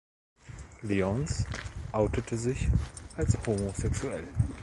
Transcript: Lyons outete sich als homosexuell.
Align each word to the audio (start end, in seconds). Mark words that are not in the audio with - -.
Lyons 0.81 1.45
outete 1.93 2.35
sich 2.35 2.67
als 3.17 3.37
homosexuell. 3.45 4.27